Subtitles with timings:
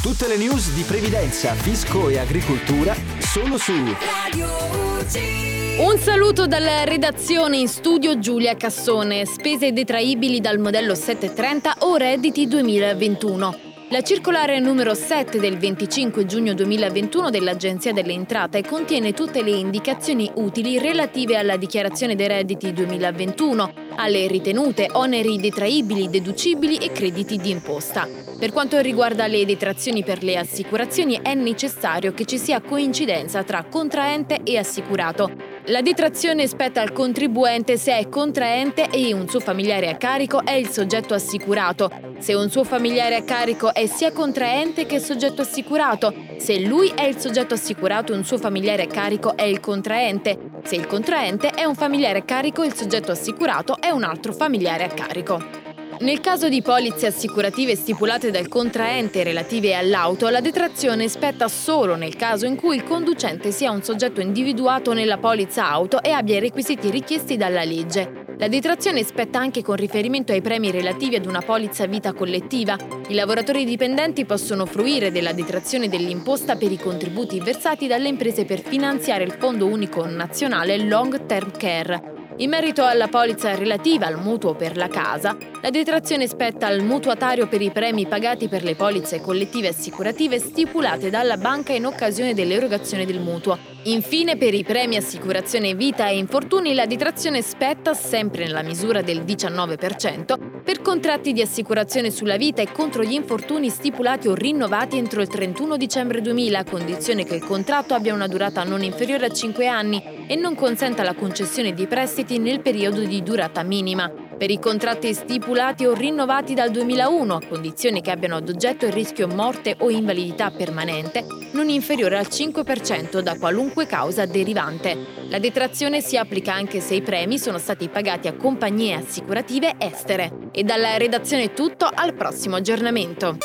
[0.00, 5.80] Tutte le news di previdenza, fisco e agricoltura solo su Radio UG.
[5.80, 9.26] Un saluto dalla redazione in studio Giulia Cassone.
[9.26, 13.67] Spese detraibili dal modello 730 o redditi 2021.
[13.90, 20.30] La circolare numero 7 del 25 giugno 2021 dell'Agenzia delle Entrate contiene tutte le indicazioni
[20.34, 27.48] utili relative alla dichiarazione dei redditi 2021, alle ritenute, oneri detraibili, deducibili e crediti di
[27.48, 28.06] imposta.
[28.38, 33.64] Per quanto riguarda le detrazioni per le assicurazioni è necessario che ci sia coincidenza tra
[33.64, 39.90] contraente e assicurato la detrazione spetta al contribuente se è contraente e un suo familiare
[39.90, 44.86] a carico è il soggetto assicurato, se un suo familiare a carico è sia contraente
[44.86, 49.42] che soggetto assicurato, se lui è il soggetto assicurato un suo familiare a carico è
[49.42, 54.04] il contraente, se il contraente è un familiare a carico il soggetto assicurato è un
[54.04, 55.57] altro familiare a carico.
[56.00, 62.14] Nel caso di polizze assicurative stipulate dal contraente relative all'auto, la detrazione spetta solo nel
[62.14, 66.40] caso in cui il conducente sia un soggetto individuato nella polizza auto e abbia i
[66.40, 68.26] requisiti richiesti dalla legge.
[68.38, 72.76] La detrazione spetta anche con riferimento ai premi relativi ad una polizza vita collettiva.
[73.08, 78.60] I lavoratori dipendenti possono fruire della detrazione dell'imposta per i contributi versati dalle imprese per
[78.60, 82.17] finanziare il Fondo Unico Nazionale Long Term Care.
[82.40, 87.48] In merito alla polizza relativa al mutuo per la casa, la detrazione spetta al mutuatario
[87.48, 93.06] per i premi pagati per le polizze collettive assicurative stipulate dalla banca in occasione dell'erogazione
[93.06, 93.58] del mutuo.
[93.84, 99.22] Infine, per i premi assicurazione vita e infortuni, la detrazione spetta, sempre nella misura del
[99.24, 105.22] 19%, per contratti di assicurazione sulla vita e contro gli infortuni stipulati o rinnovati entro
[105.22, 109.30] il 31 dicembre 2000, a condizione che il contratto abbia una durata non inferiore a
[109.30, 114.08] 5 anni e non consenta la concessione di prestiti nel periodo di durata minima.
[114.38, 118.92] Per i contratti stipulati o rinnovati dal 2001, a condizione che abbiano ad oggetto il
[118.92, 124.96] rischio morte o invalidità permanente, non inferiore al 5% da qualunque causa derivante.
[125.28, 130.50] La detrazione si applica anche se i premi sono stati pagati a compagnie assicurative estere.
[130.52, 133.38] E dalla redazione tutto, al prossimo aggiornamento.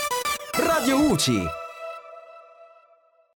[0.58, 1.62] Radio UCI